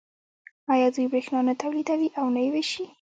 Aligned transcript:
آیا 0.73 0.87
دوی 0.95 1.05
بریښنا 1.11 1.39
نه 1.47 1.53
تولیدوي 1.61 2.09
او 2.19 2.25
نه 2.35 2.39
یې 2.45 2.49
ویشي؟ 2.53 2.85